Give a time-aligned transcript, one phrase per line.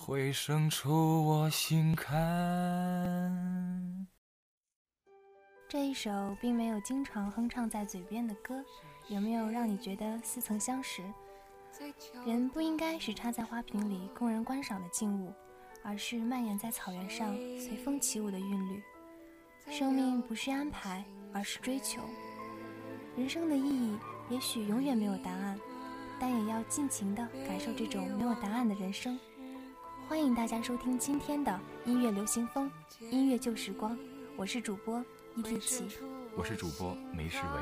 [0.00, 2.16] 回声出我心坎。
[5.68, 8.64] 这一首并没有经常哼唱在嘴边的歌，
[9.08, 11.02] 有没有让你觉得似曾相识？
[12.24, 15.34] 人不应该是插在花瓶里供人观赏的静物，
[15.82, 18.80] 而是蔓延在草原上随风起舞的韵律。
[19.68, 22.00] 生命不是安排，而是追求。
[23.16, 23.98] 人生的意义
[24.30, 25.58] 也许永远没有答案，
[26.20, 29.18] 但也要尽情地感受这种没有答案的人生。
[30.08, 33.96] 欢迎大家收听今天的音乐流行风，音乐旧时光。
[34.38, 35.04] 我是主播
[35.36, 35.86] 伊蒂奇，
[36.34, 37.60] 我是主播梅世伟。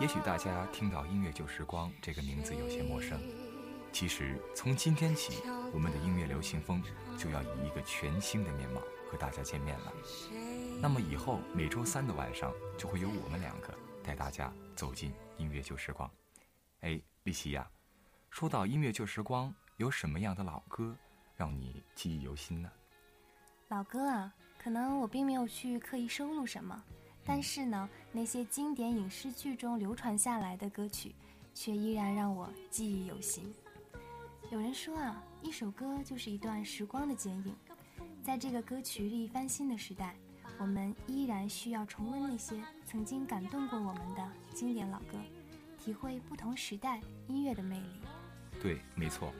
[0.00, 3.20] 也许大家听到“音乐旧时光”这个名字有些陌生，
[3.92, 5.40] 其实从今天起，
[5.72, 6.82] 我们的音乐流行风
[7.16, 9.92] 就要以一个全新的面貌和大家见面了。
[10.82, 13.72] 那么以后每周三的晚上，就会有我们两个
[14.02, 16.10] 带大家走进音乐旧时光。
[16.80, 17.70] 哎，丽西呀，
[18.28, 20.96] 说到音乐旧时光，有什么样的老歌
[21.38, 22.70] 让你记忆犹新呢？
[23.68, 24.30] 老歌啊。
[24.60, 26.82] 可能我并没有去刻意收录什么，
[27.24, 31.14] 但是呢，那些经典影视剧中流传下来的歌曲，
[31.54, 33.54] 却依然让我记忆犹新。
[34.50, 37.56] 有人说啊，一首歌就是一段时光的剪影，
[38.20, 40.16] 在这个歌曲力翻新的时代，
[40.58, 45.16] 我们依然需要重温那些曾经感动过我们的经典老歌，
[45.78, 48.00] 体会不同时代音乐的魅力。
[48.60, 49.32] 对，没错。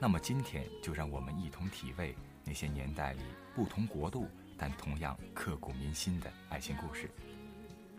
[0.00, 3.20] 那么今天就让我们一同体味那些年代里
[3.54, 4.26] 不同国度。
[4.62, 7.10] 但同样刻骨铭心的爱情故事，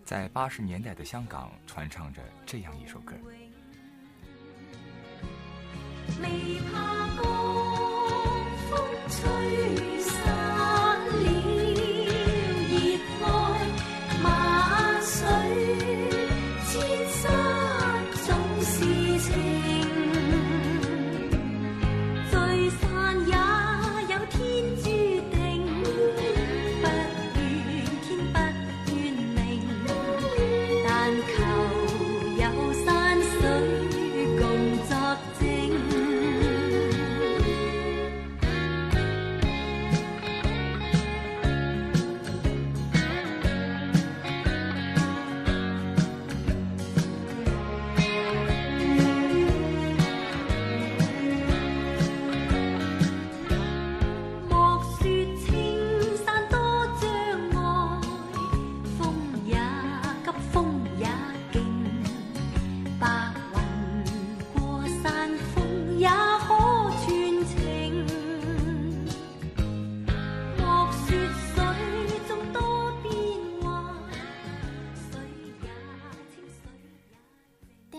[0.06, 3.16] 在八十年代的香港传唱着这样一首歌。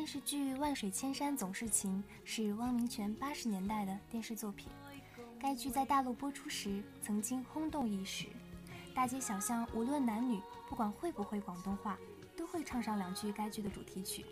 [0.02, 4.66] 电视剧《万水千山总是情是汪明荃八十年代的电视作品，
[5.38, 8.26] 该剧在大陆播出时曾经轰动一时，
[8.96, 11.96] 大街小巷无论男女，不管会不会广东话，
[12.36, 14.26] 都会唱上两句该剧的主题曲。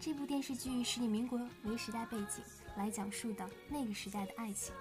[0.00, 2.42] 这部电视剧是以民国为时代背景
[2.74, 4.74] 来讲述的那个时代的爱情，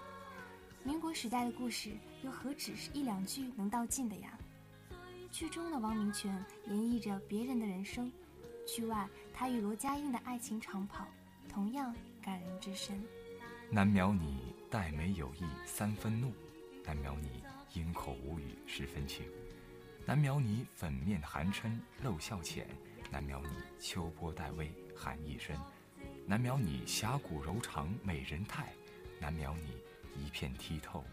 [0.86, 1.92] 民国时代的故事
[2.24, 4.40] 又何止是一两句能道尽的呀？
[5.30, 6.34] 剧中的汪明荃
[6.68, 8.09] 演绎着别人的人生。
[8.66, 11.08] 剧外，他与罗家英的爱情长跑
[11.48, 13.02] 同样感人至深。
[13.70, 16.34] 难描你黛眉有意三分怒，
[16.84, 17.44] 难描你
[17.74, 19.26] 樱口无语十分情，
[20.06, 22.68] 难描你粉面含嗔露笑浅，
[23.12, 23.50] 难描你
[23.80, 25.58] 秋波带微含一深，
[26.26, 28.74] 难描你侠骨柔肠美人态，
[29.20, 29.78] 难描你
[30.24, 31.03] 一片剔透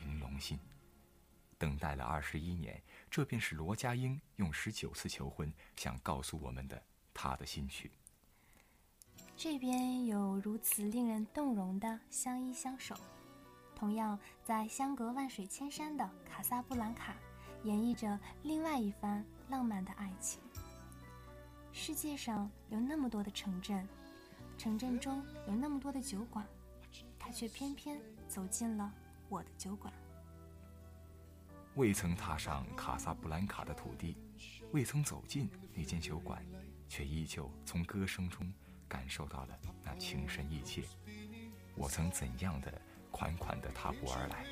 [0.00, 0.58] 玲珑心。
[1.58, 6.82] 等待了二十一年，这便是罗家英用十九次求婚想告诉我们的。
[7.14, 7.90] 他的心曲，
[9.36, 12.94] 这边有如此令人动容的相依相守，
[13.74, 17.14] 同样在相隔万水千山的卡萨布兰卡，
[17.64, 20.40] 演绎着另外一番浪漫的爱情。
[21.72, 23.86] 世界上有那么多的城镇，
[24.58, 26.46] 城镇中有那么多的酒馆，
[27.18, 28.92] 他却偏偏走进了
[29.28, 29.92] 我的酒馆。
[31.74, 34.16] 未曾踏上卡萨布兰卡的土地，
[34.72, 36.44] 未曾走进那间酒馆。
[36.92, 38.52] 却依旧从歌声中
[38.86, 40.82] 感受到了那情深意切。
[41.74, 42.70] 我曾怎样的
[43.10, 44.44] 款款的踏步而来，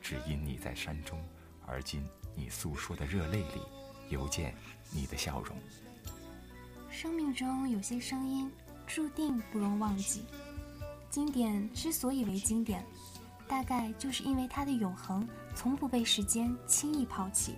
[0.00, 1.20] 只因你在山中，
[1.66, 2.04] 而今
[2.36, 3.60] 你诉说的热泪里，
[4.08, 4.54] 犹见
[4.92, 5.56] 你的笑容。
[6.92, 8.48] 生命中有些声音，
[8.86, 10.22] 注定不容忘记。
[11.10, 12.86] 经典之所以为经典，
[13.48, 17.56] 大概就是因为它的永恒，从不被时间轻易抛弃。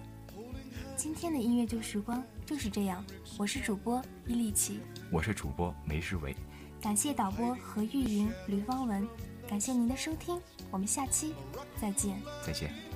[0.96, 3.04] 今天的音乐旧时光就是这样，
[3.38, 4.80] 我是主播伊利奇，
[5.10, 6.34] 我是主播梅诗伟，
[6.80, 9.08] 感谢导播何玉莹、吕方文，
[9.48, 10.40] 感谢您的收听，
[10.70, 11.34] 我们下期
[11.80, 12.20] 再见。
[12.44, 12.91] 再见。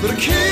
[0.00, 0.47] But I can't